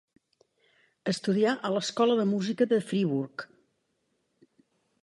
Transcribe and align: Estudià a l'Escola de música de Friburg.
Estudià 1.13 1.53
a 1.69 1.71
l'Escola 1.75 2.17
de 2.21 2.27
música 2.33 2.69
de 2.73 2.81
Friburg. 2.89 3.47